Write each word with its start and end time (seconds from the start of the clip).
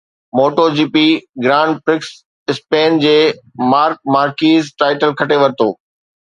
MotoGP 0.37 0.95
grand 1.43 1.73
prix 1.89 2.09
Spain 2.53 2.97
جي 3.05 3.13
Marc 3.75 4.01
Marquez 4.17 4.73
title 4.83 5.15
کٽي 5.21 5.39
ورتو 5.45 5.69